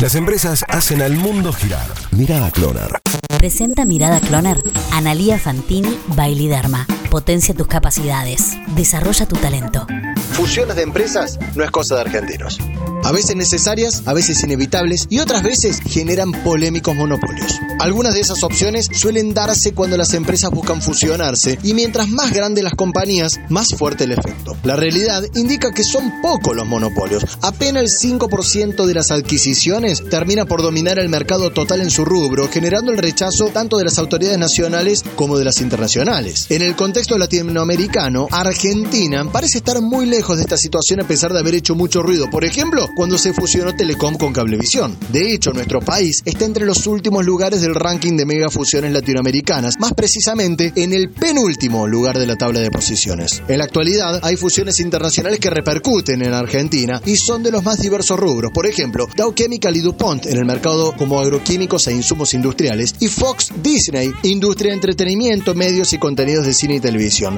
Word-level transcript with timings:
Las 0.00 0.14
empresas 0.14 0.64
hacen 0.68 1.02
al 1.02 1.14
mundo 1.14 1.52
girar. 1.52 1.86
Mirada 2.12 2.50
Cloner. 2.50 3.00
Presenta 3.36 3.84
Mirada 3.84 4.18
Cloner. 4.20 4.56
Analía 4.92 5.38
Fantini 5.38 5.94
Bailiderma. 6.16 6.86
Potencia 7.10 7.52
tus 7.52 7.66
capacidades. 7.66 8.56
Desarrolla 8.76 9.26
tu 9.26 9.34
talento. 9.34 9.84
Fusiones 10.32 10.76
de 10.76 10.82
empresas 10.82 11.40
no 11.56 11.64
es 11.64 11.70
cosa 11.72 11.96
de 11.96 12.02
argentinos. 12.02 12.60
A 13.02 13.12
veces 13.12 13.34
necesarias, 13.34 14.02
a 14.06 14.12
veces 14.12 14.44
inevitables 14.44 15.06
y 15.10 15.18
otras 15.18 15.42
veces 15.42 15.80
generan 15.80 16.30
polémicos 16.30 16.94
monopolios. 16.94 17.58
Algunas 17.80 18.14
de 18.14 18.20
esas 18.20 18.42
opciones 18.44 18.88
suelen 18.92 19.34
darse 19.34 19.72
cuando 19.72 19.96
las 19.96 20.14
empresas 20.14 20.50
buscan 20.50 20.82
fusionarse 20.82 21.58
y 21.62 21.74
mientras 21.74 22.08
más 22.08 22.32
grandes 22.32 22.62
las 22.62 22.74
compañías, 22.74 23.40
más 23.48 23.74
fuerte 23.74 24.04
el 24.04 24.12
efecto. 24.12 24.56
La 24.64 24.76
realidad 24.76 25.24
indica 25.34 25.72
que 25.72 25.82
son 25.82 26.20
pocos 26.20 26.54
los 26.54 26.66
monopolios. 26.66 27.24
Apenas 27.40 27.82
el 27.82 28.18
5% 28.18 28.84
de 28.84 28.94
las 28.94 29.10
adquisiciones 29.10 30.08
termina 30.10 30.44
por 30.44 30.62
dominar 30.62 30.98
el 30.98 31.08
mercado 31.08 31.50
total 31.52 31.80
en 31.80 31.90
su 31.90 32.04
rubro, 32.04 32.48
generando 32.48 32.92
el 32.92 32.98
rechazo 32.98 33.46
tanto 33.48 33.78
de 33.78 33.84
las 33.84 33.98
autoridades 33.98 34.38
nacionales 34.38 35.02
como 35.16 35.38
de 35.38 35.44
las 35.46 35.60
internacionales. 35.60 36.46
En 36.50 36.60
el 36.62 36.76
contexto 36.76 36.99
latinoamericano, 37.08 38.28
Argentina 38.30 39.24
parece 39.30 39.58
estar 39.58 39.80
muy 39.80 40.06
lejos 40.06 40.36
de 40.36 40.42
esta 40.42 40.56
situación 40.56 41.00
a 41.00 41.06
pesar 41.06 41.32
de 41.32 41.40
haber 41.40 41.54
hecho 41.54 41.74
mucho 41.74 42.02
ruido. 42.02 42.28
Por 42.30 42.44
ejemplo, 42.44 42.88
cuando 42.94 43.16
se 43.16 43.32
fusionó 43.32 43.74
Telecom 43.74 44.16
con 44.16 44.32
Cablevisión. 44.32 44.96
De 45.10 45.32
hecho, 45.32 45.52
nuestro 45.52 45.80
país 45.80 46.22
está 46.24 46.44
entre 46.44 46.66
los 46.66 46.86
últimos 46.86 47.24
lugares 47.24 47.62
del 47.62 47.74
ranking 47.74 48.16
de 48.16 48.26
megafusiones 48.26 48.92
latinoamericanas, 48.92 49.78
más 49.80 49.94
precisamente 49.94 50.72
en 50.76 50.92
el 50.92 51.10
penúltimo 51.10 51.86
lugar 51.86 52.18
de 52.18 52.26
la 52.26 52.36
tabla 52.36 52.60
de 52.60 52.70
posiciones. 52.70 53.42
En 53.48 53.58
la 53.58 53.64
actualidad, 53.64 54.20
hay 54.22 54.36
fusiones 54.36 54.80
internacionales 54.80 55.40
que 55.40 55.50
repercuten 55.50 56.22
en 56.22 56.34
Argentina 56.34 57.00
y 57.06 57.16
son 57.16 57.42
de 57.42 57.50
los 57.50 57.64
más 57.64 57.80
diversos 57.80 58.18
rubros. 58.18 58.52
Por 58.52 58.66
ejemplo, 58.66 59.08
Dow 59.16 59.32
Chemical 59.32 59.76
y 59.76 59.80
DuPont 59.80 60.26
en 60.26 60.36
el 60.36 60.44
mercado 60.44 60.92
como 60.96 61.18
agroquímicos 61.18 61.86
e 61.88 61.92
insumos 61.92 62.34
industriales 62.34 62.94
y 63.00 63.08
Fox 63.08 63.52
Disney, 63.62 64.12
industria 64.22 64.70
de 64.70 64.76
entretenimiento, 64.76 65.54
medios 65.54 65.92
y 65.92 65.98
contenidos 65.98 66.46
de 66.46 66.54
cine 66.54 66.76
y 66.76 66.80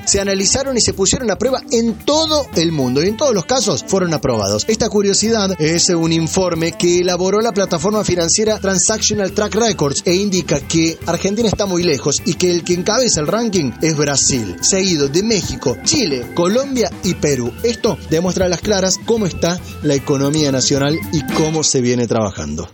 Se 0.07 0.21
analizaron 0.21 0.77
y 0.77 0.81
se 0.81 0.95
pusieron 0.95 1.31
a 1.31 1.37
prueba 1.37 1.63
en 1.71 1.95
todo 1.95 2.47
el 2.57 2.73
mundo 2.73 3.03
y 3.03 3.09
en 3.09 3.17
todos 3.17 3.35
los 3.35 3.45
casos 3.45 3.85
fueron 3.87 4.15
aprobados. 4.15 4.65
Esta 4.69 4.89
curiosidad 4.89 5.55
es 5.61 5.89
un 5.91 6.13
informe 6.13 6.73
que 6.73 7.01
elaboró 7.01 7.41
la 7.41 7.53
plataforma 7.53 8.05
financiera 8.05 8.59
Transactional 8.59 9.33
Track 9.33 9.55
Records 9.55 10.03
e 10.05 10.15
indica 10.15 10.61
que 10.61 10.99
Argentina 11.07 11.49
está 11.49 11.67
muy 11.67 11.83
lejos 11.83 12.23
y 12.25 12.35
que 12.35 12.51
el 12.51 12.65
que 12.65 12.75
encabeza 12.75 13.21
el 13.21 13.27
ranking 13.27 13.73
es 13.83 13.97
Brasil, 13.97 14.57
seguido 14.61 15.09
de 15.09 15.23
México, 15.23 15.77
Chile, 15.85 16.33
Colombia 16.35 16.91
y 17.03 17.15
Perú. 17.15 17.53
Esto 17.63 17.99
demuestra 18.11 18.47
a 18.47 18.49
las 18.49 18.61
claras 18.61 18.99
cómo 19.05 19.27
está 19.27 19.61
la 19.83 19.95
economía 19.95 20.53
nacional 20.53 20.99
y 21.13 21.25
cómo 21.35 21.63
se 21.63 21.81
viene 21.81 22.07
trabajando. 22.07 22.69